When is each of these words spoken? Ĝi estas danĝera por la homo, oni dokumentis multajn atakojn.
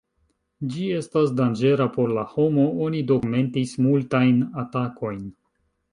Ĝi 0.75 0.85
estas 0.99 1.33
danĝera 1.41 1.87
por 1.97 2.09
la 2.19 2.25
homo, 2.31 2.65
oni 2.87 3.03
dokumentis 3.13 3.77
multajn 3.89 4.41
atakojn. 4.63 5.25